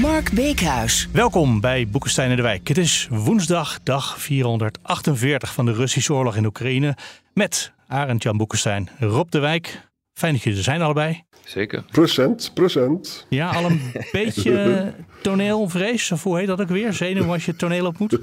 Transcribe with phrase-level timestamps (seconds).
[0.00, 1.08] Mark Beekhuis.
[1.12, 2.68] Welkom bij Boekenstein en de Wijk.
[2.68, 6.96] Het is woensdag, dag 448 van de Russische oorlog in Oekraïne.
[7.34, 9.90] Met Arend Jan Boekenstein, Rob de Wijk.
[10.12, 11.22] Fijn dat jullie er zijn allebei.
[11.44, 11.84] Zeker.
[11.90, 13.26] Procent, procent.
[13.28, 13.80] Ja, al een
[14.12, 16.92] beetje toneelvrees, of hoe heet dat ook weer?
[16.92, 18.18] Zenuw als je toneel op moet?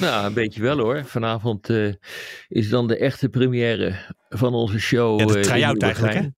[0.00, 1.04] Nou, een beetje wel hoor.
[1.06, 1.92] Vanavond uh,
[2.48, 3.94] is dan de echte première
[4.28, 5.20] van onze show.
[5.20, 6.28] Ja, de uh, try-out eigenlijk, hè?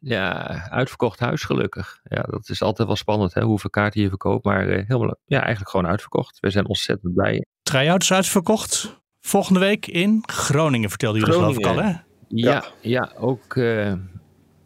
[0.00, 2.00] Ja, uitverkocht huis gelukkig.
[2.02, 4.44] Ja, dat is altijd wel spannend hè, hoeveel kaarten je verkoopt.
[4.44, 6.38] Maar uh, helemaal, ja, eigenlijk gewoon uitverkocht.
[6.40, 7.44] We zijn ontzettend blij.
[7.62, 9.00] Try-out is uitverkocht.
[9.20, 11.88] Volgende week in Groningen, vertelde jullie geloof ik al hè?
[11.88, 13.56] Ja, ja, ja ook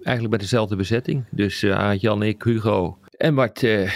[0.05, 1.25] eigenlijk bij dezelfde bezetting.
[1.31, 3.89] Dus uh, Jan, ik, Hugo en Bart uh, uh,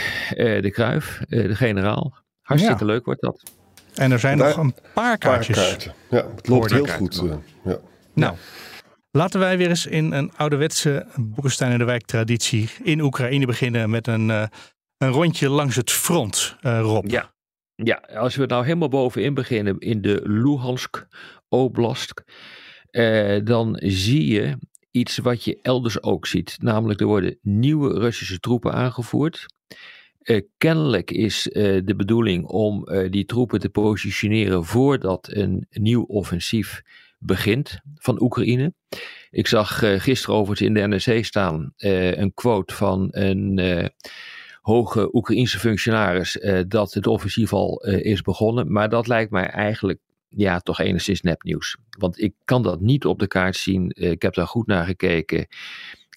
[0.62, 2.16] de Kruif, de generaal.
[2.42, 2.91] Hartstikke ja.
[2.91, 3.42] leuk wordt dat.
[3.94, 5.56] En er zijn Daar, nog een paar kaartjes.
[5.56, 5.92] Paar kaarten.
[6.11, 7.22] Ja, het loopt heel goed.
[7.64, 7.78] ja.
[8.14, 8.36] Nou,
[9.19, 13.91] laten wij weer eens in een ouderwetse Boekenstein in de Wijk traditie in Oekraïne beginnen
[13.91, 17.10] met een, een rondje langs het front, Rob.
[17.10, 17.34] Ja.
[17.75, 21.06] ja, als we nou helemaal bovenin beginnen in de Luhansk
[21.48, 22.22] Oblast,
[23.44, 24.56] dan zie je
[24.91, 26.56] iets wat je elders ook ziet.
[26.60, 29.47] Namelijk, er worden nieuwe Russische troepen aangevoerd.
[30.22, 31.53] Uh, kennelijk is uh,
[31.84, 36.82] de bedoeling om uh, die troepen te positioneren voordat een nieuw offensief
[37.19, 38.72] begint van Oekraïne.
[39.30, 43.91] Ik zag gisteren overigens in de NRC staan een quote van een
[44.60, 48.72] hoge Oekraïense functionaris dat het offensief al is begonnen.
[48.72, 51.76] Maar dat lijkt mij eigenlijk ja, toch enigszins nepnieuws.
[51.98, 53.93] Want ik kan dat niet op de kaart zien.
[53.94, 55.47] Ik heb daar goed naar gekeken.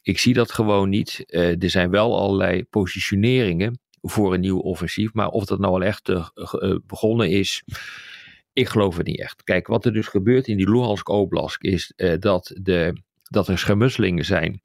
[0.03, 1.23] Ik zie dat gewoon niet.
[1.27, 5.13] Uh, er zijn wel allerlei positioneringen voor een nieuw offensief.
[5.13, 7.63] Maar of dat nou al echt uh, uh, begonnen is,
[8.53, 9.43] ik geloof het niet echt.
[9.43, 14.25] Kijk, wat er dus gebeurt in die Luhansk Oblast is dat, de, dat er schermutselingen
[14.25, 14.61] zijn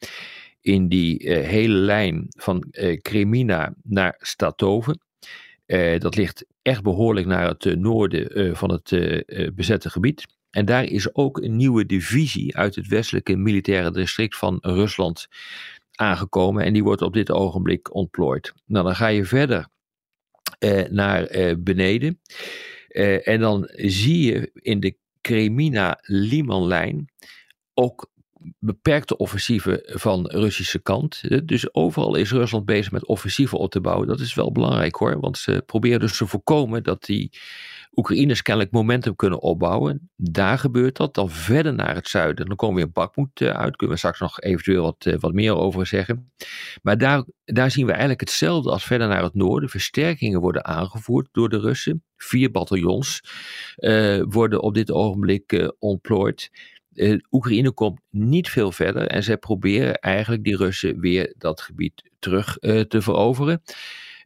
[0.61, 5.01] in die hele lijn van Kremina naar Statoven.
[5.67, 9.15] Uh, dat ligt echt behoorlijk naar het uh, noorden uh, van het
[9.55, 10.27] bezette gebied.
[10.51, 15.27] En daar is ook een nieuwe divisie uit het westelijke militaire district van Rusland
[15.95, 16.65] aangekomen.
[16.65, 18.53] En die wordt op dit ogenblik ontplooid.
[18.67, 19.69] Nou, dan ga je verder
[20.91, 22.21] naar beneden.
[23.25, 27.13] En dan zie je in de Kremina-Liman-lijn
[27.75, 28.11] ook
[28.59, 31.23] beperkte offensieven van Russische kant.
[31.49, 34.09] Dus overal is Rusland bezig met offensieven op te bouwen.
[34.09, 37.39] Dat is wel belangrijk hoor, want ze proberen dus te voorkomen dat die
[37.95, 40.11] Oekraïners kennelijk momentum kunnen opbouwen.
[40.17, 41.15] Daar gebeurt dat.
[41.15, 42.47] Dan verder naar het zuiden.
[42.47, 43.77] Dan komen we in Bakmoed uit.
[43.77, 46.33] Kunnen we straks nog eventueel wat, wat meer over zeggen.
[46.83, 49.69] Maar daar, daar zien we eigenlijk hetzelfde als verder naar het noorden.
[49.69, 52.05] Versterkingen worden aangevoerd door de Russen.
[52.17, 53.21] Vier bataljons
[54.29, 56.51] worden op dit ogenblik uh, ontplooid.
[56.97, 62.11] Uh, Oekraïne komt niet veel verder en zij proberen eigenlijk die Russen weer dat gebied
[62.19, 63.63] terug uh, te veroveren.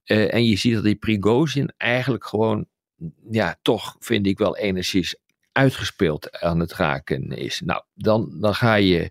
[0.04, 2.66] Uh, en je ziet dat die Prigozhin eigenlijk gewoon,
[3.30, 5.16] ja, toch vind ik wel enigszins
[5.53, 7.60] uitgespeeld aan het raken is.
[7.64, 9.10] Nou, dan, dan, ga, je,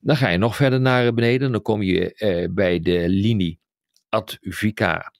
[0.00, 1.52] dan ga je nog verder naar beneden.
[1.52, 3.58] Dan kom je bij de linie
[4.08, 5.12] Advika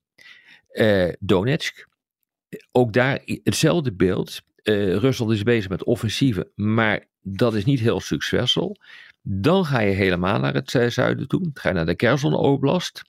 [1.18, 1.88] Donetsk.
[2.72, 4.40] Ook daar hetzelfde beeld.
[4.62, 8.76] Rusland is bezig met offensieven, maar dat is niet heel succesvol.
[9.22, 11.50] Dan ga je helemaal naar het zuiden toe.
[11.54, 13.02] Ga je naar de Kherson Oblast.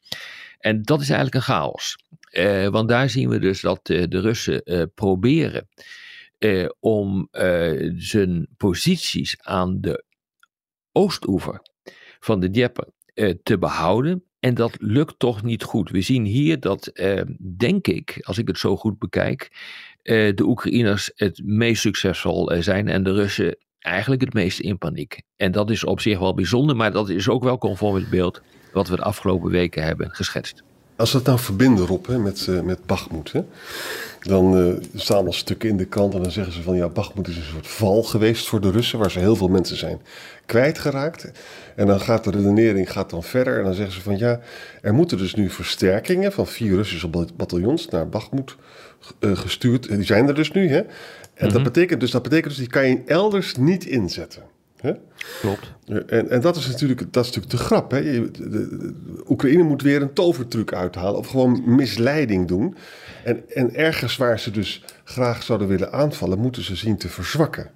[0.59, 1.97] En dat is eigenlijk een chaos.
[2.31, 5.67] Uh, want daar zien we dus dat uh, de Russen proberen
[6.79, 7.27] om
[7.95, 10.03] zijn posities aan de
[10.91, 11.61] oostoever
[12.19, 12.93] van de Dieppe
[13.43, 14.23] te behouden.
[14.39, 15.89] En dat lukt toch niet goed.
[15.89, 16.91] We zien hier dat,
[17.57, 19.51] denk ik, als ik het zo goed bekijk,
[20.03, 25.21] de Oekraïners het meest succesvol zijn en de Russen eigenlijk het meest in paniek.
[25.35, 28.41] En dat is op zich wel bijzonder, maar dat is ook wel conform het beeld
[28.73, 30.63] wat we de afgelopen weken hebben geschetst.
[30.95, 33.33] Als we het nou verbinden, Rob, hè, met, uh, met Bachmoed,
[34.19, 37.27] dan uh, staan al stukken in de krant en dan zeggen ze van ja, Bachmoed
[37.27, 40.01] is een soort val geweest voor de Russen, waar ze heel veel mensen zijn
[40.45, 41.31] kwijtgeraakt.
[41.75, 44.39] En dan gaat de redenering gaat dan verder en dan zeggen ze van ja,
[44.81, 48.55] er moeten dus nu versterkingen van vier Russische bataljons naar Bachmoed
[49.19, 49.87] uh, gestuurd.
[49.89, 50.81] Die zijn er dus nu, hè.
[51.33, 51.63] En mm -hmm.
[51.63, 54.43] dat, betekent dus, dat betekent dus, die kan je elders niet inzetten.
[54.79, 54.91] Hè?
[55.41, 55.73] Klopt.
[56.07, 57.91] En, en dat, is natuurlijk, dat is natuurlijk de grap.
[57.91, 57.97] Hè?
[57.97, 62.75] Je- de- de- de Oekraïne moet weer een tovertruc uithalen of gewoon misleiding doen.
[63.23, 67.69] En, en ergens waar ze dus graag zouden willen aanvallen, moeten ze zien te verzwakken.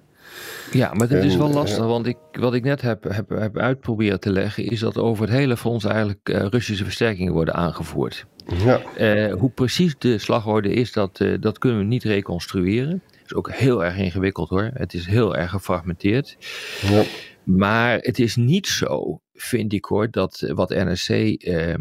[0.72, 3.58] Ja, maar het is wel eh, lastig, want ik, wat ik net heb, heb, heb
[3.58, 8.26] uitproberen te leggen, is dat over het hele front eigenlijk eh, Russische versterkingen worden aangevoerd.
[8.64, 13.02] Ja, Eh, hoe precies de slagorde is, dat, eh, dat kunnen we niet reconstrueren.
[13.30, 14.70] Is ook heel erg ingewikkeld hoor.
[14.74, 16.36] Het is heel erg gefragmenteerd.
[16.82, 17.02] ja.
[17.44, 21.74] Maar het is niet zo, vind ik hoor, dat eh, wat NRC eh,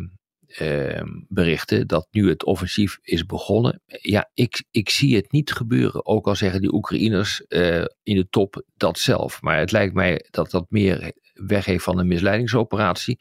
[0.48, 3.82] eh, berichtte, dat nu het offensief is begonnen.
[3.86, 6.06] Ja, ik, ik zie het niet gebeuren.
[6.06, 9.42] Ook al zeggen die Oekraïners eh, in de top dat zelf.
[9.42, 13.18] Maar het lijkt mij dat dat meer weg heeft van een misleidingsoperatie.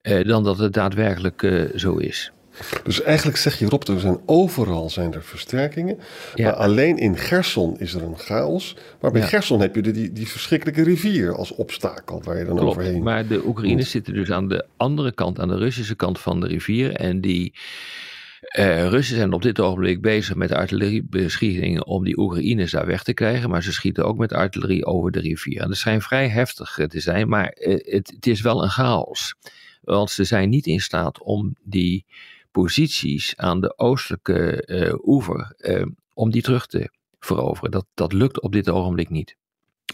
[0.00, 2.32] eh, dan dat het daadwerkelijk zo is.
[2.84, 5.98] Dus eigenlijk zeg je Rob, er zijn overal zijn er versterkingen.
[6.34, 6.44] Ja.
[6.44, 8.76] Maar alleen in Gerson is er een chaos.
[9.00, 9.26] Maar bij Ja.
[9.26, 13.02] Gerson heb je de, die, die verschrikkelijke rivier als obstakel waar je dan Klopt, overheen
[13.02, 13.90] maar de Oekraïners moet.
[13.90, 16.92] zitten dus aan de andere kant, aan de Russische kant van de rivier.
[16.92, 17.52] En die
[18.40, 23.14] eh, Russen zijn op dit ogenblik bezig met artilleriebeschietingen om die Oekraïners daar weg te
[23.14, 23.50] krijgen.
[23.50, 25.60] Maar ze schieten ook met artillerie over de rivier.
[25.60, 29.34] En dat schijnt vrij heftig te zijn, maar eh, het, het is wel een chaos.
[29.82, 32.04] Want ze zijn niet in staat om die
[32.62, 37.70] posities aan de oostelijke eh, oever, eh, om die terug te veroveren.
[37.70, 39.36] Dat, dat lukt op dit ogenblik niet.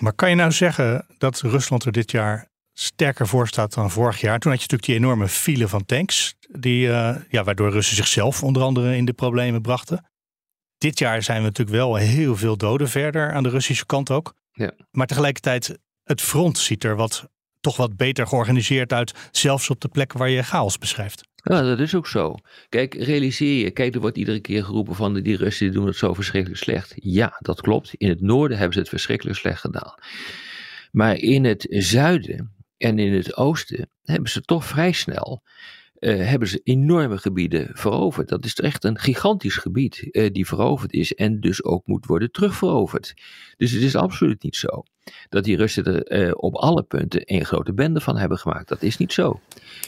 [0.01, 4.21] Maar kan je nou zeggen dat Rusland er dit jaar sterker voor staat dan vorig
[4.21, 4.39] jaar?
[4.39, 8.43] Toen had je natuurlijk die enorme file van tanks, die, eh, ja, waardoor Russen zichzelf
[8.43, 10.11] onder andere in de problemen brachten.
[10.79, 14.35] Dit jaar zijn we natuurlijk wel heel veel doden verder aan de Russische kant ook.
[14.53, 14.73] Ja.
[14.91, 17.29] Maar tegelijkertijd, het front ziet er wat,
[17.63, 21.23] toch wat beter georganiseerd uit, zelfs op de plekken waar je chaos beschrijft.
[21.35, 22.35] Ja, dat is ook zo.
[22.69, 26.15] Kijk, realiseer je, kijk, er wordt iedere keer geroepen van die Russen doen het zo
[26.15, 26.93] verschrikkelijk slecht.
[26.95, 27.95] Ja, dat klopt.
[27.95, 29.95] In het noorden hebben ze het verschrikkelijk slecht gedaan.
[30.91, 35.43] Maar in het zuiden en in het oosten hebben ze toch vrij snel
[36.03, 38.29] eh, hebben ze enorme gebieden veroverd.
[38.29, 42.31] Dat is echt een gigantisch gebied eh, die veroverd is en dus ook moet worden
[42.31, 43.15] terugveroverd.
[43.57, 44.83] Dus het is absoluut niet zo
[45.29, 48.69] dat die Russen er eh, op alle punten een grote bende van hebben gemaakt.
[48.69, 49.41] Dat is niet zo.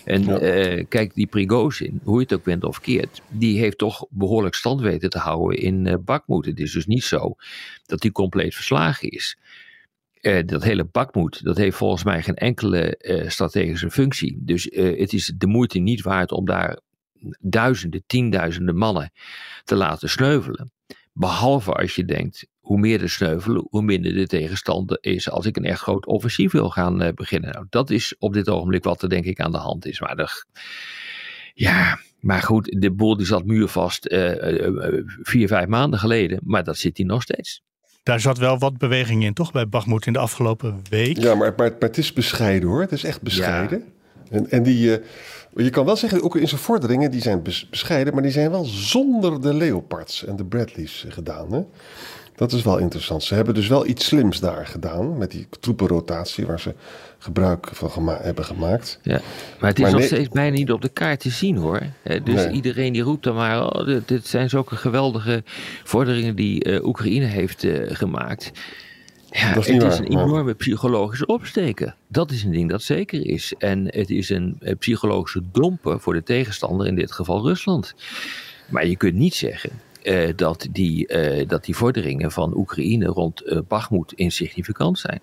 [0.05, 0.39] En Ja.
[0.89, 4.81] kijk, die Prigozhin, hoe je het ook bent of keert, die heeft toch behoorlijk stand
[4.81, 6.47] weten te houden in Bakmoed.
[6.47, 7.35] Het is dus niet zo
[7.87, 9.39] dat die compleet verslagen is.
[10.25, 14.39] Eh, dat hele Bakmoed, dat heeft volgens mij geen enkele eh, strategische functie.
[14.41, 16.79] Dus eh, het is de moeite niet waard om daar
[17.41, 19.13] duizenden, tienduizenden mannen
[19.65, 20.73] te laten sneuvelen.
[21.13, 25.57] Behalve als je denkt, hoe meer de sneuvelen, hoe minder de tegenstander is als ik
[25.57, 27.53] een echt groot offensief wil gaan beginnen.
[27.53, 30.01] Nou, dat is op dit ogenblik wat er denk ik aan de hand is.
[30.01, 30.45] Maar er,
[31.55, 34.07] ja, maar goed, de boel die zat muurvast
[35.23, 37.63] vier, vijf maanden geleden, maar dat zit hij nog steeds.
[38.05, 39.53] Daar zat wel wat beweging in, toch?
[39.53, 41.19] Bij Bagmoed in de afgelopen week.
[41.19, 42.81] Ja, maar, maar, maar het is bescheiden hoor.
[42.81, 43.85] Het is echt bescheiden.
[44.31, 45.05] En, en die, eh,
[45.55, 48.51] je kan wel zeggen, ook in zijn vorderingen, die zijn bes- bescheiden, maar die zijn
[48.51, 51.53] wel zonder de Leopards en de Bradleys gedaan.
[51.53, 51.63] Hè?
[52.37, 53.23] Dat is wel interessant.
[53.23, 56.75] Ze hebben dus wel iets slims daar gedaan met die troepenrotatie waar ze
[57.19, 58.99] gebruik van gema- hebben gemaakt.
[59.03, 59.21] Ja,
[59.61, 61.81] maar het is Maar nog nee- steeds bijna niet op de kaart te zien hoor.
[62.25, 62.51] Dus Nee.
[62.51, 65.43] iedereen die roept dan maar, oh, dit, dit zijn zulke geweldige
[65.85, 68.53] vorderingen die eh, Oekraïne heeft eh, gemaakt.
[69.31, 71.95] Ja, is het is een maar- enorme psychologische opsteken.
[72.09, 73.55] Dat is een ding dat zeker is.
[73.59, 77.95] En het is een eh, psychologische domper voor de tegenstander, in dit geval Rusland.
[78.69, 79.71] Maar je kunt niet zeggen
[80.05, 85.21] eh, dat, die, eh, dat die vorderingen van Oekraïne rond eh Bakhmut insignificant zijn.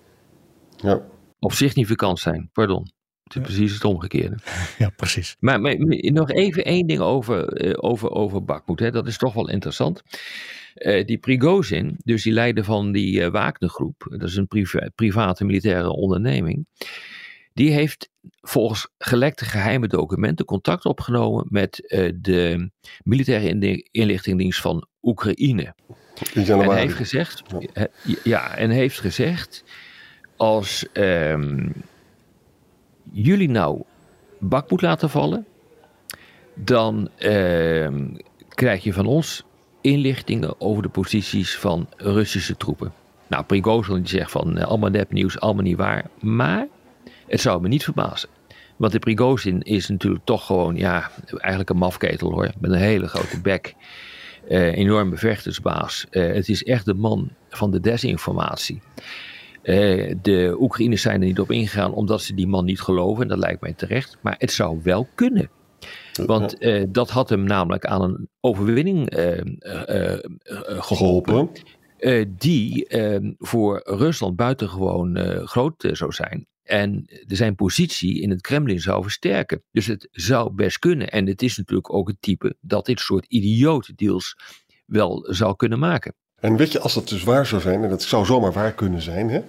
[0.76, 1.02] Ja.
[1.38, 2.90] Of significant zijn, pardon.
[3.24, 4.36] Het is precies het omgekeerde.
[4.78, 5.36] Ja, precies.
[5.40, 8.78] Maar, maar nog even één ding over, over, over Bakhmut.
[8.80, 8.90] Hè.
[8.90, 10.02] Dat is toch wel interessant.
[11.04, 15.90] Die Prigozhin, dus die leider van die eh Wagnergroep, dat is een priva- private militaire
[15.90, 16.66] onderneming,
[17.54, 22.70] die heeft volgens gelekte geheime documenten contact opgenomen met eh, de
[23.04, 25.74] militaire inli- inlichtingendienst van Oekraïne.
[26.34, 27.86] En heeft gezegd, Ja.
[28.06, 29.64] eh, ja, en heeft gezegd,
[30.36, 31.68] als ehm,
[33.12, 33.82] jullie nou
[34.38, 35.46] bak moet laten vallen,
[36.54, 38.08] dan ehm,
[38.48, 39.44] krijg je van ons
[39.80, 42.92] inlichtingen over de posities van Russische troepen.
[43.26, 46.66] Nou, Prigozhin die zegt van eh, allemaal nepnieuws, allemaal niet waar, maar
[47.32, 48.28] het zou me niet verbazen.
[48.76, 53.08] Want de Prigozhin is natuurlijk toch gewoon, ja, eigenlijk een mafketel hoor, met een hele
[53.08, 53.74] grote bek
[54.48, 56.06] eh, enorme vechtersbaas.
[56.10, 58.80] Eh, het is echt de man van de desinformatie.
[59.62, 63.22] Eh, de Oekraïners zijn er niet op ingegaan omdat ze die man niet geloven.
[63.22, 64.18] En dat lijkt mij terecht.
[64.20, 65.50] Maar het zou wel kunnen.
[66.26, 66.56] Want
[66.88, 71.50] dat had hem namelijk aan een overwinning eh, eh, eh, eh, geholpen.
[71.98, 76.46] uh, die uh, voor Rusland buitengewoon uh, groot zou zijn.
[76.62, 79.62] En zijn positie in het Kremlin zou versterken.
[79.70, 81.10] Dus het zou best kunnen.
[81.10, 84.36] En het is natuurlijk ook het type dat dit soort idiote deals
[84.86, 86.14] wel zou kunnen maken.
[86.42, 89.02] En weet je, als dat dus waar zou zijn, en dat zou zomaar waar kunnen
[89.02, 89.42] zijn, hè,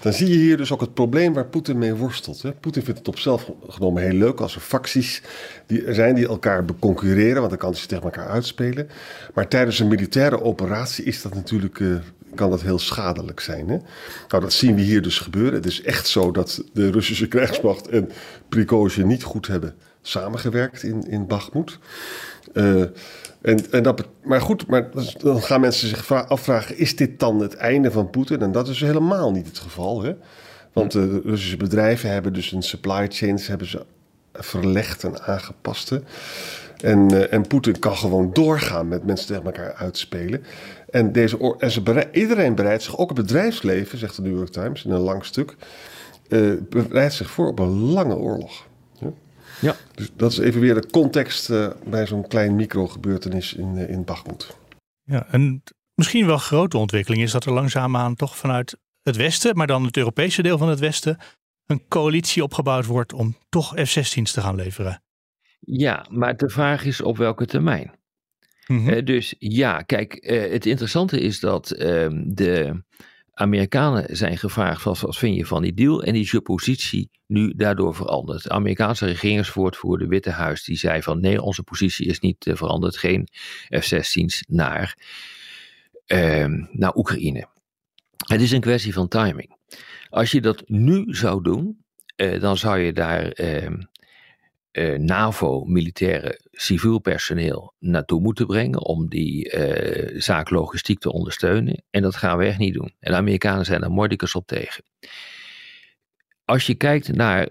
[0.00, 2.60] dan zie je hier dus ook het probleem waar Poetin mee worstelt.
[2.60, 5.22] Poetin vindt het op zelf genomen heel leuk als er facties
[5.66, 8.88] die zijn die elkaar concurreren, want dan kan ze tegen elkaar uitspelen.
[9.34, 11.96] Maar tijdens een militaire operatie is dat natuurlijk, uh,
[12.36, 13.68] kan dat heel schadelijk zijn.
[13.68, 13.76] Hè?
[14.28, 15.54] Nou, dat zien we hier dus gebeuren.
[15.54, 18.10] Het is echt zo dat de Russische krijgsmacht en
[18.48, 21.78] Prigozhin niet goed hebben samengewerkt in, in Bakhmut.
[22.52, 22.80] Uh,
[23.42, 27.54] en, en dat, maar goed, maar dan gaan mensen zich afvragen: is dit dan het
[27.54, 28.40] einde van Poetin?
[28.40, 30.02] En dat is helemaal niet het geval.
[30.02, 30.14] Hè?
[30.72, 33.84] Want de Russische bedrijven hebben dus hun supply chains hebben ze
[34.32, 35.92] verlegd en aangepast.
[36.80, 40.44] En, uh, en Poetin kan gewoon doorgaan met mensen tegen elkaar uitspelen.
[40.90, 44.84] En, deze, en ze iedereen bereidt zich, ook het bedrijfsleven, zegt de New York Times
[44.84, 45.56] in een lang stuk,
[46.28, 48.66] uh, bereidt zich voor op een lange oorlog.
[49.60, 49.76] Ja.
[49.94, 54.04] Dus dat is even weer de context uh, bij zo'n klein microgebeurtenis in, uh, in
[54.04, 54.56] Bachmut.
[55.02, 55.62] Ja, en
[55.94, 59.96] misschien wel grote ontwikkeling is dat er langzaamaan toch vanuit het Westen, maar dan het
[59.96, 61.18] Europese deel van het Westen,
[61.66, 65.02] een coalitie opgebouwd wordt om toch F-16's te gaan leveren.
[65.60, 67.94] Ja, maar de vraag is op welke termijn.
[68.66, 68.88] Mm -hmm.
[68.88, 70.18] uh, dus ja, kijk,
[70.50, 72.82] het interessante is dat ehm, de
[73.38, 77.52] Amerikanen zijn gevraagd wat, wat vind je van die deal en is je positie nu
[77.56, 78.42] daardoor veranderd.
[78.42, 82.96] De Amerikaanse regeringsvoortvoerder Witte Huis die zei van nee, onze positie is niet uh, veranderd,
[82.96, 83.28] geen
[83.68, 84.96] F-16's naar,
[86.06, 87.48] uh, naar Oekraïne.
[88.26, 89.56] Het is een kwestie van timing.
[90.08, 91.84] Als je dat nu zou doen,
[92.16, 93.80] uh, dan zou je daar ehm,
[94.76, 101.84] uh, NAVO-militaire civiel personeel naartoe moeten brengen om die uh, zaak logistiek te ondersteunen.
[101.90, 102.94] En dat gaan we echt niet doen.
[102.98, 104.84] En de Amerikanen zijn er mordicus op tegen.
[106.44, 107.48] Als je kijkt naar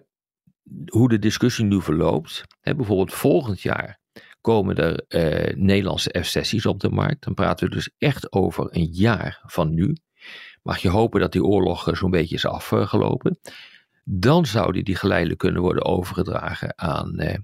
[0.85, 3.99] hoe de discussie nu verloopt, hè, bijvoorbeeld volgend jaar
[4.41, 7.23] komen er uh, Nederlandse F-16's op de markt.
[7.23, 9.95] Dan praten we dus echt over een jaar van nu.
[10.61, 13.39] Mag je hopen dat die oorlog zo'n beetje is afgelopen
[14.07, 17.37] dan zouden die geleidelijk kunnen worden overgedragen aan, eh,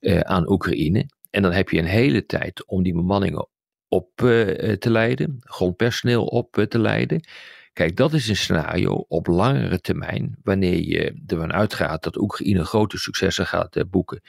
[0.00, 1.06] eh, aan Oekraïne.
[1.30, 3.48] En dan heb je een hele tijd om die bemanningen
[3.88, 7.20] op eh, te leiden, grondpersoneel op te leiden.
[7.72, 12.98] Kijk, dat is een scenario op langere termijn, wanneer je ervan uitgaat dat Oekraïne grote
[12.98, 14.20] successen gaat boeken,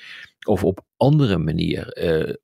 [0.47, 1.97] of op andere manier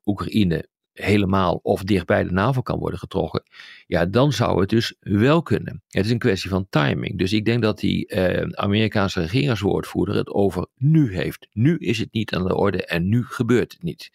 [0.04, 3.42] Oekraïne helemaal of dichtbij de NAVO kan worden getrokken,
[3.86, 5.82] ja, dan zou het dus wel kunnen.
[5.88, 7.18] Het is een kwestie van timing.
[7.18, 11.48] Dus ik denk dat die eh, Amerikaanse regeringswoordvoerder het over nu heeft.
[11.52, 14.10] Nu is het niet aan de orde en nu gebeurt het niet.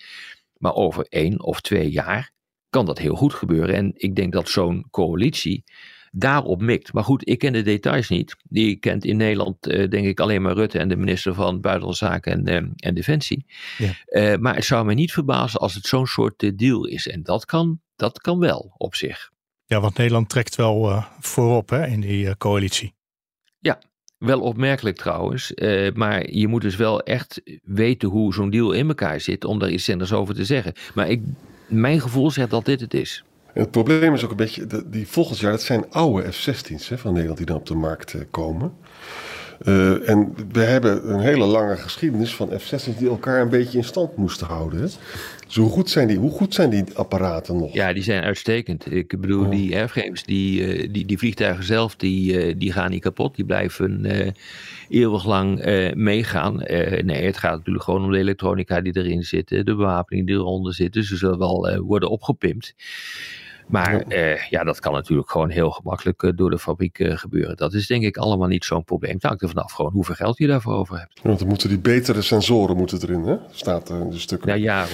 [0.58, 2.32] Maar over één of twee jaar
[2.70, 3.76] kan dat heel goed gebeuren.
[3.76, 5.64] En ik denk dat zo'n coalitie
[6.12, 6.94] daarop mikt.
[6.94, 8.36] Maar goed, ik ken de details niet.
[8.44, 12.06] Die kent in Nederland, uh, denk ik, alleen maar Rutte en de minister van Buitenlandse
[12.06, 13.46] Zaken en, uh, en Defensie.
[13.78, 13.92] Ja.
[14.10, 17.08] Uh, maar het zou me niet verbazen als het zo'n soort deal is.
[17.08, 19.32] En dat kan, dat kan wel op zich.
[19.66, 22.94] Ja, want Nederland trekt wel voorop hè, in die coalitie.
[23.60, 23.80] Ja,
[24.18, 25.52] wel opmerkelijk trouwens.
[25.94, 29.70] maar je moet dus wel echt weten hoe zo'n deal in elkaar zit om daar
[29.70, 30.74] iets zinnigs over te zeggen.
[30.94, 31.22] Maar ik,
[31.68, 33.24] mijn gevoel zegt dat dit het is.
[33.58, 37.12] En het probleem is ook een beetje, die volgend jaar, dat zijn oude F-16's van
[37.12, 38.74] Nederland die dan op de markt uh, komen.
[39.66, 43.84] Uh, en we hebben een hele lange geschiedenis van F-16's die elkaar een beetje in
[43.84, 44.80] stand moesten houden.
[44.80, 44.86] Hè?
[45.46, 47.74] Dus hoe goed, zijn die, hoe goed zijn die apparaten nog?
[47.74, 48.92] Ja, die zijn uitstekend.
[48.92, 49.52] Ik bedoel, oh.
[49.52, 53.36] die airframes, die, uh, die, die vliegtuigen zelf, die, die gaan niet kapot.
[53.36, 54.06] Die blijven
[54.90, 55.62] eeuwig lang
[55.96, 56.56] meegaan.
[57.06, 60.74] nee, het gaat natuurlijk gewoon om de elektronica die erin zit, de bewapening die eronder
[60.74, 60.94] zit.
[60.94, 62.76] Dus ze zullen wel worden opgepimpt.
[63.68, 67.58] Maar eh, ja, dat kan natuurlijk gewoon heel gemakkelijk uh, door de fabriek uh, gebeuren.
[67.58, 69.14] Dat is denk ik allemaal niet zo'n probleem.
[69.14, 71.12] Het hangt er vanaf gewoon hoeveel geld je daarvoor over hebt.
[71.14, 73.36] Ja, want dan moeten die betere sensoren moeten erin, hè?
[73.52, 74.48] Staat er in de stukken.
[74.48, 74.86] Nou ja,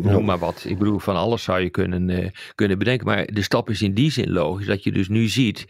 [0.00, 0.20] noem ja.
[0.20, 0.64] maar wat.
[0.66, 3.06] Ik bedoel, van alles zou je kunnen, kunnen bedenken.
[3.06, 5.66] Maar de stap is in die zin logisch dat je dus nu ziet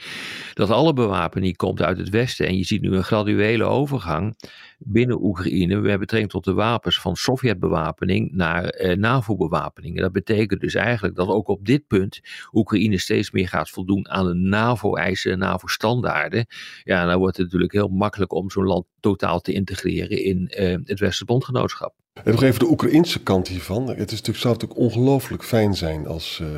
[0.55, 2.47] dat alle bewapening komt uit het Westen.
[2.47, 4.37] En je ziet nu een graduele overgang
[4.83, 10.00] binnen Oekraïne hebben betrekking tot de wapens van Sovjetbewapening naar eh, NAVO-bewapening.
[10.00, 12.21] Dat betekent dus eigenlijk dat ook op dit punt
[12.52, 16.47] Oekraïne steeds meer gaat voldoen aan de NAVO-eisen en NAVO-standaarden.
[16.83, 20.71] Ja, dan wordt het natuurlijk heel makkelijk om zo'n land totaal te integreren in uh,
[20.71, 21.95] het Westerse bondgenootschap.
[22.25, 23.88] En nog even de Oekraïnse kant hiervan.
[23.88, 26.49] Het is natuurlijk, zou natuurlijk ongelooflijk fijn zijn als uh,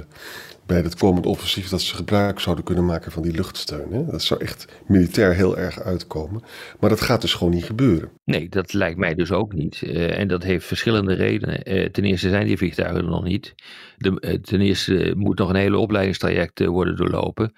[0.66, 3.92] bij het komende offensief dat ze gebruik zouden kunnen maken van die luchtsteun.
[3.92, 4.04] Hè?
[4.04, 6.42] Dat zou echt militair heel erg uitkomen.
[6.81, 8.11] Maar dat gaat dus gewoon niet gebeuren.
[8.25, 9.81] Nee, dat lijkt mij dus ook niet.
[9.83, 11.73] Uh, en dat heeft verschillende redenen.
[11.73, 13.54] Uh, ten eerste zijn die vliegtuigen er nog niet.
[13.97, 17.52] De, uh, ten eerste moet nog een hele opleidingstraject worden doorlopen.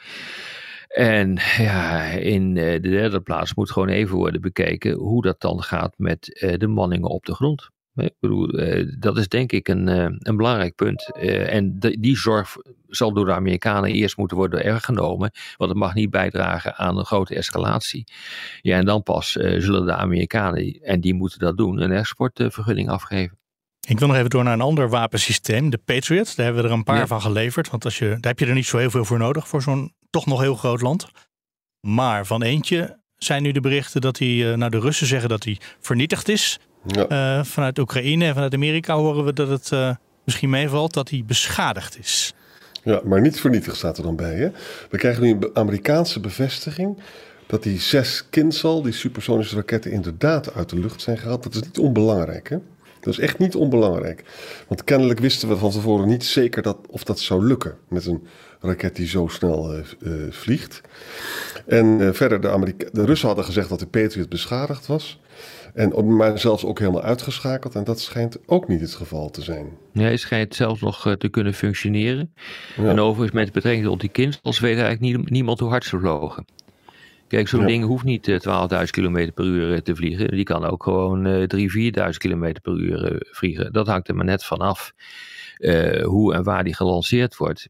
[0.88, 5.94] En ja, in de derde plaats moet gewoon even worden bekeken hoe dat dan gaat
[5.96, 7.70] met de manningen op de grond.
[7.94, 8.46] Ik bedoel,
[8.98, 9.86] dat is denk ik een,
[10.28, 11.12] een belangrijk punt.
[11.16, 12.56] en die zorg
[12.96, 17.04] zal door de Amerikanen eerst moeten worden ergenomen, want het mag niet bijdragen aan een
[17.04, 18.04] grote escalatie.
[18.60, 23.38] Ja, en dan pas zullen de Amerikanen, en die moeten dat doen, een exportvergunning afgeven.
[23.88, 26.36] Ik wil nog even door naar een ander wapensysteem, de Patriot.
[26.36, 27.06] Daar hebben we er een paar ja.
[27.06, 27.70] van geleverd.
[27.70, 29.94] Want als je, daar heb je er niet zo heel veel voor nodig voor zo'n
[30.10, 31.06] toch nog heel groot land.
[31.80, 35.58] Maar van eentje zijn nu de berichten dat hij, nou de Russen zeggen dat hij
[35.80, 36.58] vernietigd is.
[36.86, 37.38] Ja.
[37.38, 41.22] Uh, vanuit Oekraïne en vanuit Amerika horen we dat het uh, misschien meevalt dat hij
[41.26, 42.34] beschadigd is.
[42.84, 44.34] Ja, maar niet vernietigd staat er dan bij.
[44.34, 44.50] Hè?
[44.90, 46.98] We krijgen nu een Amerikaanse bevestiging
[47.46, 51.42] dat die zes Kinsal, die supersonische raketten, inderdaad uit de lucht zijn gehaald.
[51.42, 52.48] Dat is niet onbelangrijk.
[52.48, 52.56] Hè?
[53.04, 54.24] Dat is echt niet onbelangrijk.
[54.68, 58.26] Want kennelijk wisten we van tevoren niet zeker dat, of dat zou lukken met een
[58.60, 60.80] raket die zo snel uh, uh, vliegt.
[61.66, 65.20] En uh, verder, de, Amerika de Russen hadden gezegd dat de Patriot beschadigd was.
[65.74, 67.74] En maar zelfs ook helemaal uitgeschakeld.
[67.74, 69.66] En dat schijnt ook niet het geval te zijn.
[69.92, 72.34] Ja, hij schijnt zelfs nog te kunnen functioneren.
[72.76, 72.88] Ja.
[72.88, 76.44] En overigens met betrekking tot die kinders weet eigenlijk nie niemand hoe hard ze vlogen.
[77.34, 77.66] Kijk, zo'n ja.
[77.66, 78.36] ding hoeft niet 12.000
[78.90, 80.28] km per uur te vliegen.
[80.28, 83.72] Die kan ook gewoon uh, 3.000, 4.000 km per uur uh, vliegen.
[83.72, 84.92] Dat hangt er maar net vanaf
[85.58, 87.68] uh, hoe en waar die gelanceerd wordt.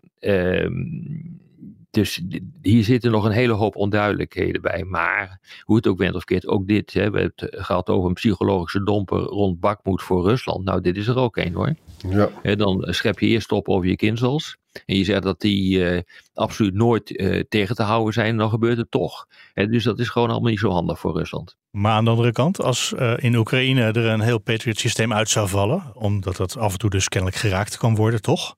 [1.94, 2.22] Dus
[2.62, 4.84] hier zitten nog een hele hoop onduidelijkheden bij.
[4.84, 6.92] Maar hoe het ook bent of keert, ook dit.
[6.92, 10.64] Hè, we hebben het gehad over een psychologische domper rond Bakmoed voor Rusland.
[10.64, 11.74] Nou, dit is er ook een hoor.
[12.08, 12.30] Ja.
[12.42, 14.56] Hè, dan schep je eerst op over je kinzels.
[14.86, 16.00] En je zegt dat die uh,
[16.32, 19.26] absoluut nooit uh, tegen te houden zijn, dan gebeurt het toch.
[19.52, 21.56] En dus dat is gewoon allemaal niet zo handig voor Rusland.
[21.70, 25.28] Maar aan de andere kant, als uh, in Oekraïne er een heel Patriot systeem uit
[25.28, 28.56] zou vallen, omdat dat af en toe dus kennelijk geraakt kan worden, toch?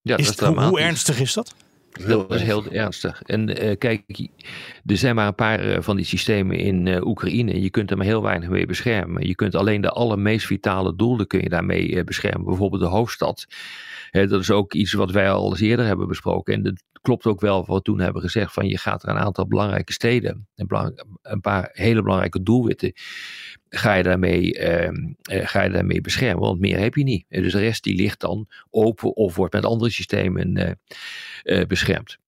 [0.00, 1.54] Ja, is dat het, hoe, hoe ernstig is dat?
[2.06, 3.22] Dat is heel ernstig.
[3.22, 4.28] En uh, kijk,
[4.86, 7.62] er zijn maar een paar uh, van die systemen in uh, Oekraïne.
[7.62, 9.26] Je kunt er maar heel weinig mee beschermen.
[9.26, 12.44] Je kunt alleen de allermeest vitale doelen kun je daarmee beschermen.
[12.44, 13.46] Bijvoorbeeld de hoofdstad.
[14.10, 16.54] Dat is ook iets wat wij al eens eerder hebben besproken.
[16.54, 18.52] En dat klopt ook wel wat we toen hebben gezegd.
[18.52, 20.48] Van je gaat er een aantal belangrijke steden.
[20.54, 22.92] Een, een paar hele belangrijke doelwitten.
[23.68, 24.54] Ga je, daarmee,
[25.22, 26.42] ga je daarmee beschermen.
[26.42, 27.24] Want meer heb je niet.
[27.28, 30.78] En dus de rest die ligt dan open of wordt met andere systemen
[31.44, 32.18] uh, beschermd.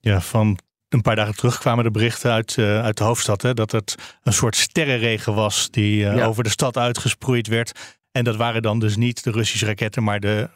[0.00, 3.42] Ja, van een paar dagen terug kwamen de berichten uit, uh, uit de hoofdstad.
[3.42, 6.24] Hè, dat het een soort sterrenregen was die uh, ja.
[6.24, 7.98] over de stad uitgesproeid werd.
[8.12, 10.48] En dat waren dan dus niet de Russische raketten, maar de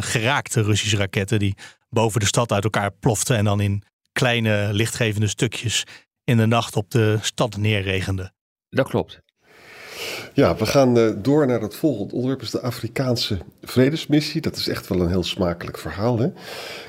[0.00, 1.54] geraakte Russische raketten die
[1.92, 5.84] boven de stad uit elkaar ploften en dan in kleine lichtgevende stukjes
[6.24, 8.34] in de nacht op de stad neerregenden.
[8.68, 9.20] Dat klopt.
[10.34, 12.42] Ja, we gaan uh, door naar het volgende onderwerp.
[12.42, 14.40] is de Afrikaanse vredesmissie.
[14.40, 16.18] Dat is echt wel een heel smakelijk verhaal.
[16.18, 16.28] Hè?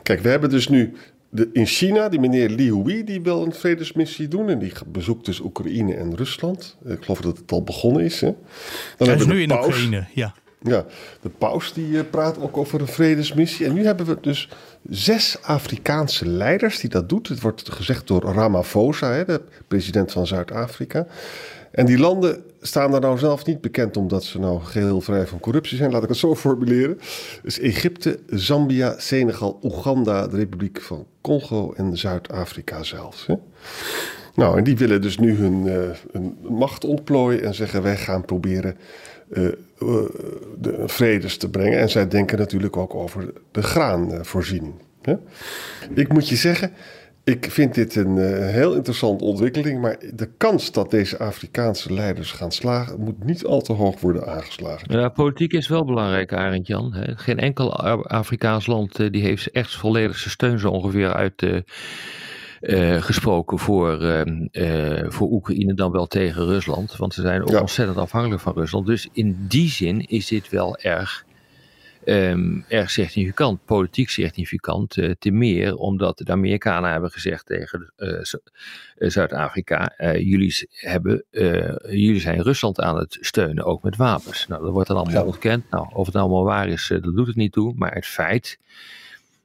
[0.04, 0.94] Kijk, we hebben dus nu
[1.30, 4.50] de, in China die meneer Li Hui, die wil een vredesmissie doen.
[4.50, 6.78] En die bezoekt dus Oekraïne en Rusland.
[6.86, 8.22] Ik geloof dat het al begonnen is.
[8.22, 8.36] Hè?
[8.98, 9.66] Dan Hij is nu in paus.
[9.66, 10.34] Oekraïne, ja.
[10.64, 10.86] Ja,
[11.22, 13.66] de paus die uh, praat ook over een vredesmissie.
[13.66, 14.50] En nu hebben we dus
[14.90, 17.28] zes Afrikaanse leiders die dat doet.
[17.28, 21.08] Het wordt gezegd door Ramaphosa, de president van Zuid-Afrika.
[21.72, 25.40] En die landen staan er nou zelf niet bekend omdat ze nou geheel vrij van
[25.40, 27.00] corruptie zijn, laat ik het zo formuleren.
[27.44, 33.26] Dus Egypte, Zambia, Senegal, Oeganda, de Republiek van Congo en Zuid-Afrika zelfs.
[33.26, 33.36] Hè?
[34.36, 38.26] Nou, en die willen dus nu hun, uh, hun, macht ontplooien en zeggen wij gaan
[38.26, 38.76] proberen
[39.30, 39.52] uh, uh,
[40.60, 41.80] de vredes te brengen.
[41.80, 44.74] En zij denken natuurlijk ook over de graanvoorziening.
[45.02, 45.16] Hè?
[45.94, 46.72] Ik moet je zeggen,
[47.24, 48.18] ik vind dit een
[48.48, 53.62] heel interessante ontwikkeling, maar de kans dat deze Afrikaanse leiders gaan slagen moet niet al
[53.62, 55.00] te hoog worden aangeslagen.
[55.00, 56.94] Ja, politiek is wel belangrijk, Arend Jan.
[57.16, 57.74] Geen enkel
[58.08, 61.64] Afrikaans land die heeft echt volledig zijn steun zo ongeveer uit
[62.64, 67.60] uh, gesproken voor, ehm, voor Oekraïne dan wel tegen Rusland, want ze zijn ook ja.
[67.60, 68.86] ontzettend afhankelijk van Rusland.
[68.86, 71.26] Dus in die zin is dit wel erg
[72.06, 77.94] um, erg significant, politiek significant, uh, te meer omdat de Amerikanen hebben gezegd tegen
[78.98, 81.26] Zuid-Afrika, jullie, hebben,
[81.90, 84.48] jullie zijn Rusland aan het steunen, ook met wapens.
[84.48, 85.28] Nou, dat wordt dan allemaal ja.
[85.28, 85.70] ontkend.
[85.70, 88.60] Nou, of het allemaal waar is, dat doet het niet toe, maar het feit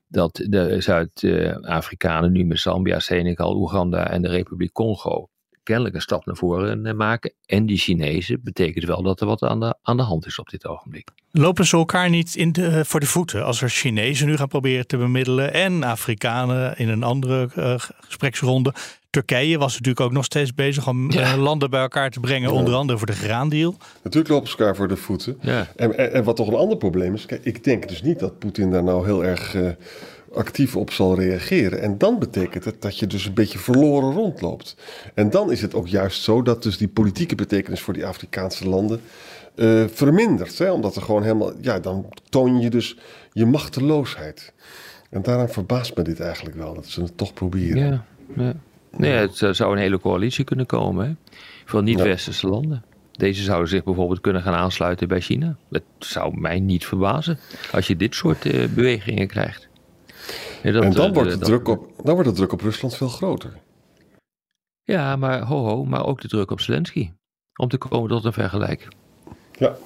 [0.08, 5.28] dat de Zuid-Afrikanen nu met Zambia, Senegal, Oeganda en de Republiek Congo
[5.68, 7.32] kennelijk een stap naar voren maken.
[7.46, 10.48] En die Chinezen betekent wel dat er wat aan de, aan de hand is op
[10.48, 11.08] dit ogenblik.
[11.30, 14.86] Lopen ze elkaar niet in de, voor de voeten als er Chinezen nu gaan proberen
[14.86, 17.74] te bemiddelen en Afrikanen in een andere uh,
[18.06, 18.74] gespreksronde?
[19.18, 21.36] Turkije was natuurlijk ook nog steeds bezig om ja.
[21.36, 23.74] landen bij elkaar te brengen, onder andere voor de graandeal.
[24.02, 25.38] Natuurlijk lopen ze elkaar voor de voeten.
[25.40, 25.66] Ja.
[25.76, 28.38] En, en, en, wat toch een ander probleem is, kijk, ik denk dus niet dat
[28.38, 29.68] Poetin daar nou heel erg uh,
[30.32, 31.80] actief op zal reageren.
[31.80, 34.76] En dan betekent het dat je dus een beetje verloren rondloopt.
[35.14, 38.68] En dan is het ook juist zo dat dus die politieke betekenis voor die Afrikaanse
[38.68, 39.00] landen
[39.54, 40.58] uh, vermindert.
[40.58, 40.70] Hè?
[40.70, 42.98] Omdat er gewoon helemaal, ja, dan toon je dus
[43.32, 44.52] je machteloosheid.
[45.10, 47.86] En daarom verbaast me dit eigenlijk wel, dat ze het toch proberen.
[47.86, 48.04] Ja,
[48.36, 48.54] ja.
[48.96, 51.14] Nee, het eh, zou een hele coalitie kunnen komen hè?
[51.64, 52.84] van niet-westerse landen.
[53.12, 55.56] Deze zouden zich bijvoorbeeld kunnen gaan aansluiten bij China.
[55.68, 57.38] Dat zou mij niet verbazen
[57.72, 59.68] als je dit soort uh, bewegingen krijgt.
[60.62, 63.08] Dat, en dan, uh, wordt de druk op, dan wordt de druk op Rusland veel
[63.08, 63.52] groter.
[64.82, 67.10] Ja, maar ho ho, maar ook de druk op Zelensky.
[67.60, 68.88] Om te komen tot een vergelijk.
[69.52, 69.76] Ja.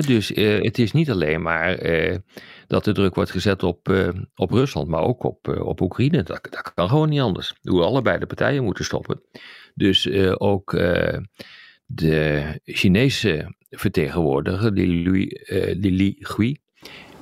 [0.00, 2.16] Dus uh, het is niet alleen maar uh,
[2.66, 6.22] dat de druk wordt gezet op, uh, op Rusland, maar ook op, op Oekraïne.
[6.22, 7.54] Dat, dat, kan gewoon niet anders.
[7.62, 9.22] Hoe allebei de partijen moeten stoppen.
[9.74, 10.70] Dus ook
[11.86, 16.56] de Chinese vertegenwoordiger, die Li Gui,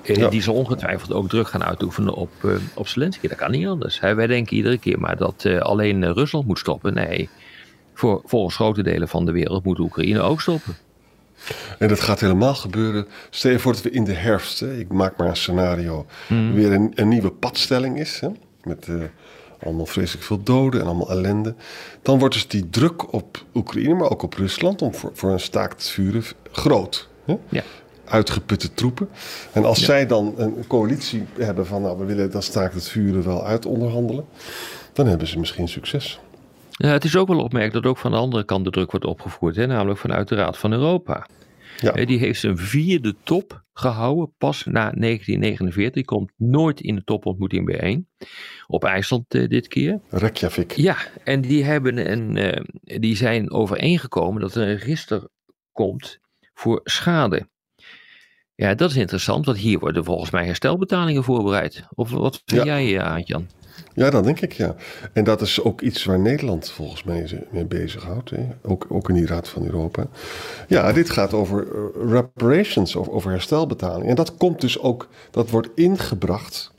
[0.02, 0.28] ja.
[0.28, 2.30] die zal ongetwijfeld ook druk gaan uitoefenen op,
[2.74, 3.28] op Zelensky.
[3.28, 4.00] Dat kan niet anders.
[4.00, 6.94] Wij denken iedere keer maar dat alleen Rusland moet stoppen.
[6.94, 7.28] Nee,
[7.94, 10.76] voor, volgens grote delen van de wereld moet Oekraïne ook stoppen.
[11.78, 13.06] En dat gaat helemaal gebeuren.
[13.30, 16.54] Stel je voor dat we in de herfst, hè, ik maak maar een scenario, mm.
[16.54, 18.20] weer een, een, nieuwe padstelling is.
[18.20, 18.28] Hè,
[18.62, 19.02] met uh,
[19.62, 21.54] allemaal vreselijk veel doden en allemaal ellende.
[22.02, 25.40] Dan wordt dus die druk op Oekraïne, maar ook op Rusland, om voor, voor een
[25.40, 26.22] staakt vuren
[26.52, 27.08] groot.
[27.24, 27.36] Hè?
[27.48, 27.62] Ja.
[28.04, 29.08] Uitgeputte troepen.
[29.52, 29.84] En als ja.
[29.84, 34.24] zij dan een coalitie hebben van, nou, we willen dat staakt het vuren wel uitonderhandelen,
[34.92, 36.20] dan hebben ze misschien succes.
[36.82, 39.06] Ja, het is ook wel opmerkelijk dat ook van de andere kant de druk wordt
[39.06, 41.26] opgevoerd, hè, namelijk vanuit de Raad van Europa.
[41.80, 41.92] Ja.
[41.92, 45.94] Die heeft zijn vierde top gehouden, pas na 1949.
[45.94, 48.08] Die komt nooit in de topontmoeting bijeen.
[48.66, 50.00] Op IJsland uh, dit keer.
[50.08, 50.72] Reykjavik.
[50.72, 55.28] Ja, en die, hebben een, uh, die zijn overeengekomen dat er een register
[55.72, 56.18] komt
[56.54, 57.48] voor schade.
[58.54, 61.84] Ja, dat is interessant, want hier worden volgens mij herstelbetalingen voorbereid.
[61.94, 62.80] Of wat vind ja.
[62.80, 63.46] jij, Aantjan?
[63.94, 64.74] Ja, dat denk ik, ja.
[65.12, 68.30] En dat is ook iets waar Nederland volgens mij mee bezighoudt.
[68.30, 68.46] Hè?
[68.62, 70.06] Ook, ook in die Raad van Europa.
[70.68, 71.66] Ja, dit gaat over
[72.08, 74.08] reparations, over, over herstelbetaling.
[74.08, 76.72] En dat komt dus ook, dat wordt ingebracht.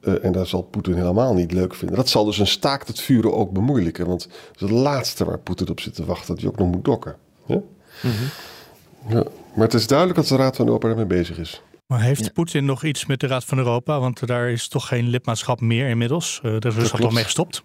[0.00, 1.96] Uh, en dat zal Poetin helemaal niet leuk vinden.
[1.96, 4.06] Dat zal dus een staakt het vuren ook bemoeilijken.
[4.06, 6.70] Want het is het laatste waar Poetin op zit te wachten, dat hij ook nog
[6.70, 7.16] moet dokken.
[7.46, 7.54] Ja?
[7.54, 7.62] Mm
[8.00, 9.16] -hmm.
[9.16, 9.24] ja.
[9.54, 11.62] Maar het is duidelijk dat de Raad van Europa ermee bezig is.
[11.90, 12.30] Maar heeft ja.
[12.30, 14.00] Poetin nog iets met de Raad van Europa?
[14.00, 16.40] Want daar is toch geen lidmaatschap meer inmiddels.
[16.42, 17.62] Uh, daar is Rusland al mee gestopt.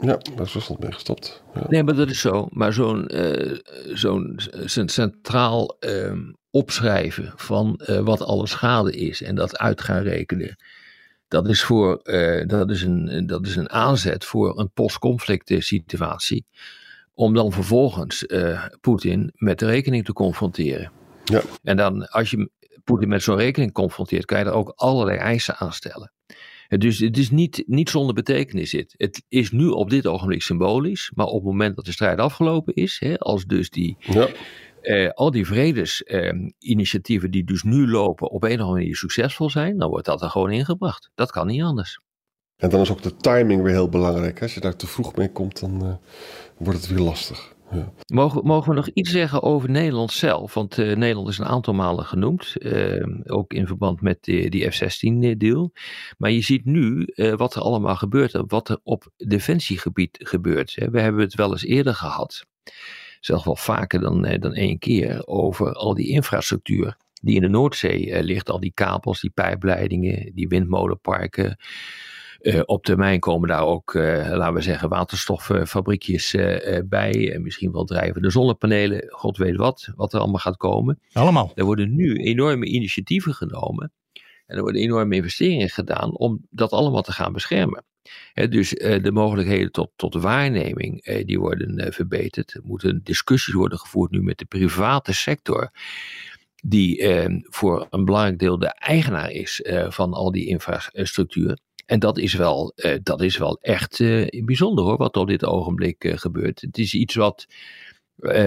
[0.00, 1.42] Ja, daar is Rusland mee gestopt.
[1.54, 1.64] Ja.
[1.68, 2.48] Nee, maar dat is zo.
[2.50, 3.58] Maar zo'n uh,
[3.94, 6.12] zo'n centraal uh,
[6.50, 10.56] opschrijven van uh, wat alle schade is en dat uit gaan rekenen.
[11.28, 12.00] Dat is, voor,
[12.46, 16.46] dat, is een, dat is een aanzet voor een post-conflict situatie.
[17.14, 18.26] Om dan vervolgens
[18.80, 20.92] Poetin met de rekening te confronteren.
[21.24, 21.42] Ja.
[21.62, 22.50] En dan, als je
[22.86, 26.12] Poetin met zo'n rekening confronteert, kan je er ook allerlei eisen aan stellen.
[26.68, 28.94] Dus het is niet, niet zonder betekenis dit.
[28.96, 32.74] Het is nu op dit ogenblik symbolisch, maar op het moment dat de strijd afgelopen
[32.74, 34.28] is, hè, als dus die, ja.
[34.80, 39.50] eh, al die vredesinitiatieven eh, die dus nu lopen op een of andere manier succesvol
[39.50, 41.10] zijn, dan wordt dat er gewoon ingebracht.
[41.14, 42.00] Dat kan niet anders.
[42.56, 44.42] En dan is ook de timing weer heel belangrijk.
[44.42, 45.94] Als je daar te vroeg mee komt, dan uh,
[46.56, 47.55] wordt het weer lastig.
[48.06, 50.54] Mogen, mogen we nog iets zeggen over Nederland zelf?
[50.54, 54.70] Want uh, Nederland is een aantal malen genoemd, uh, ook in verband met die, die
[54.70, 55.72] F-16-deal.
[56.18, 60.74] Maar je ziet nu uh, wat er allemaal gebeurt, wat er op defensiegebied gebeurt.
[60.90, 62.46] We hebben het wel eens eerder gehad,
[63.20, 68.22] zelfs wel vaker dan, dan één keer, over al die infrastructuur die in de Noordzee
[68.22, 68.50] ligt.
[68.50, 71.58] Al die kabels, die pijpleidingen, die windmolenparken.
[72.40, 77.32] Uh, op termijn komen daar ook, uh, laten we zeggen, waterstoffabriekjes uh, bij.
[77.34, 79.04] En misschien wel drijvende zonnepanelen.
[79.08, 81.00] God weet wat, wat er allemaal gaat komen.
[81.12, 81.52] Allemaal.
[81.54, 83.92] Er worden nu enorme initiatieven genomen.
[84.46, 87.84] En er worden enorme investeringen gedaan om dat allemaal te gaan beschermen.
[88.32, 92.54] He, dus de mogelijkheden tot, tot waarneming, die worden verbeterd.
[92.54, 95.70] Er moeten discussies worden gevoerd nu met de private sector
[96.62, 97.04] die
[97.42, 101.58] voor een belangrijk deel de eigenaar is van al die infrastructuur.
[101.86, 105.44] En dat is wel, uh, dat is wel echt uh, bijzonder hoor, wat op dit
[105.44, 106.60] ogenblik uh, gebeurt.
[106.60, 107.46] Het is iets wat,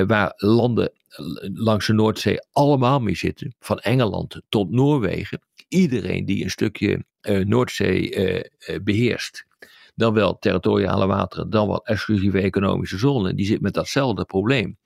[0.07, 0.91] waar landen
[1.53, 3.55] langs de Noordzee allemaal mee zitten.
[3.59, 5.41] Van Engeland tot Noorwegen.
[5.67, 8.11] Iedereen die een stukje Noordzee
[8.83, 9.45] beheerst.
[9.95, 14.77] dan wel territoriale wateren, dan wel exclusieve economische zone, die zit met datzelfde probleem.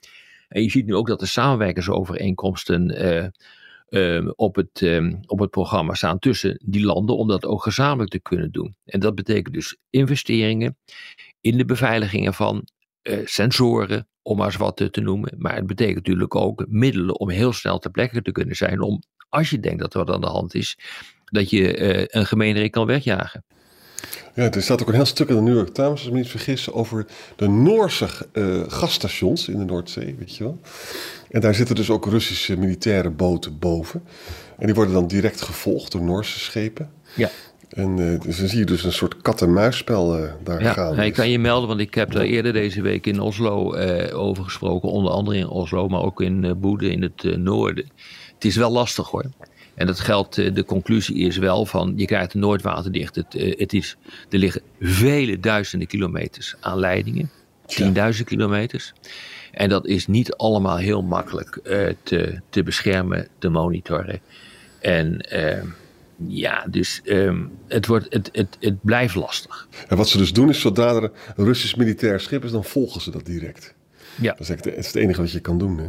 [0.47, 2.87] En je ziet nu ook dat de samenwerkingsovereenkomsten
[3.93, 7.63] uh, uh, op, het, uh, op het programma staan tussen die landen om dat ook
[7.63, 8.75] gezamenlijk te kunnen doen.
[8.85, 10.77] En dat betekent dus investeringen
[11.41, 12.67] in de beveiliging ervan,
[13.23, 15.35] sensoren, om maar eens wat te, noemen.
[15.37, 19.03] Maar het betekent natuurlijk ook middelen om heel snel ter plekke te kunnen zijn, om
[19.29, 20.77] als je denkt dat er wat aan de hand is,
[21.25, 23.43] dat je een gemeenerik kan wegjagen.
[24.35, 26.17] Ja, er staat ook een heel stuk in de New York Times, als ik me
[26.17, 30.59] niet vergis, over de Noorse uh, gasstations in de Noordzee, weet je wel.
[31.33, 34.03] En daar zitten dus ook Russische militaire boten boven.
[34.57, 36.89] En die worden dan direct gevolgd door Noorse schepen.
[37.15, 37.29] Ja.
[37.69, 40.95] En uh, dus dan zie je dus een soort kat-en-muisspel uh, daar ja, gaan.
[40.95, 43.75] Ja, ik kan je melden, want ik heb daar eerder deze week in Oslo
[44.13, 44.89] over gesproken.
[44.89, 47.85] Onder andere in Oslo, maar ook in Boede in het noorden.
[48.33, 49.25] Het is wel lastig hoor.
[49.75, 53.15] En dat geldt, eh, de conclusie is wel van, je krijgt nooit waterdicht.
[53.15, 53.97] Het, eh, het is,
[54.29, 57.29] er liggen vele duizenden kilometers aan leidingen.
[57.65, 58.93] Tienduizend kilometers.
[59.53, 64.19] En dat is niet allemaal heel makkelijk uh, te, te beschermen, te monitoren.
[64.81, 65.63] En uh,
[66.27, 69.67] ja, dus um, het, wordt, het, het, het blijft lastig.
[69.87, 73.01] En wat ze dus doen is, zodra er een Russisch militair schip is, dan volgen
[73.01, 73.75] ze dat direct.
[74.15, 74.31] Ja.
[74.31, 75.77] Dat is, het, dat is het enige wat je kan doen.
[75.77, 75.87] Hè?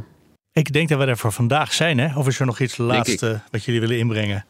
[0.53, 2.18] Ik denk dat we er voor vandaag zijn, hè?
[2.18, 4.44] Of is er nog iets laatste wat jullie willen inbrengen?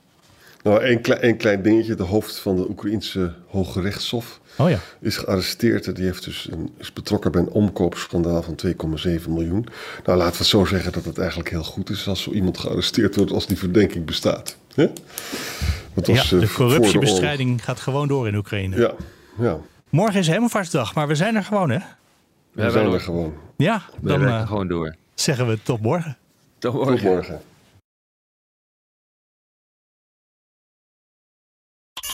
[0.64, 1.94] Nou, één klein, klein dingetje.
[1.94, 4.79] De hoofd van de Oekraïense Hoge Rechtshof oh ja.
[5.00, 5.96] is gearresteerd.
[5.96, 9.66] Die heeft dus een, is betrokken bij een omkoopschandaal van 2,7 miljoen.
[10.05, 12.59] Nou, laten we het zo zeggen dat het eigenlijk heel goed is als zo iemand
[12.59, 14.57] gearresteerd wordt als die verdenking bestaat.
[14.74, 14.87] Hè?
[15.94, 18.77] Want ja, de corruptiebestrijding de gaat gewoon door in Oekraïne.
[18.77, 18.92] Ja,
[19.38, 19.59] ja.
[19.88, 21.79] Morgen is Hemelvaartsdag, maar we zijn er gewoon, hè?
[22.53, 23.35] We, we zijn er gewoon.
[23.57, 26.16] Ja, dan we uh, gewoon door zeggen we tot morgen.
[26.59, 26.94] Tot morgen.
[26.94, 27.40] Tot morgen.